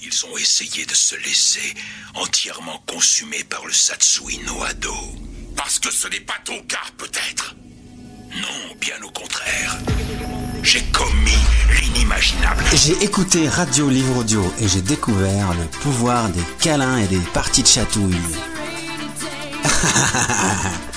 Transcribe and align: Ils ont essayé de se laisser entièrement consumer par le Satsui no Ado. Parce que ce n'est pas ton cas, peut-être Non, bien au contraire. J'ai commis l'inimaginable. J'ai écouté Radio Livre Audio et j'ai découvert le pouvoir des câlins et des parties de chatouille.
Ils 0.00 0.26
ont 0.26 0.36
essayé 0.36 0.84
de 0.86 0.94
se 0.94 1.14
laisser 1.16 1.74
entièrement 2.14 2.82
consumer 2.86 3.44
par 3.44 3.64
le 3.66 3.72
Satsui 3.72 4.38
no 4.46 4.62
Ado. 4.62 4.94
Parce 5.56 5.78
que 5.78 5.90
ce 5.90 6.08
n'est 6.08 6.20
pas 6.20 6.38
ton 6.44 6.60
cas, 6.62 6.84
peut-être 6.98 7.54
Non, 8.30 8.74
bien 8.80 9.00
au 9.02 9.10
contraire. 9.10 9.78
J'ai 10.62 10.82
commis 10.92 11.38
l'inimaginable. 11.80 12.64
J'ai 12.74 13.02
écouté 13.04 13.48
Radio 13.48 13.88
Livre 13.88 14.18
Audio 14.18 14.52
et 14.60 14.68
j'ai 14.68 14.82
découvert 14.82 15.54
le 15.54 15.64
pouvoir 15.80 16.28
des 16.30 16.44
câlins 16.60 16.98
et 16.98 17.06
des 17.06 17.20
parties 17.32 17.62
de 17.62 17.68
chatouille. 17.68 18.16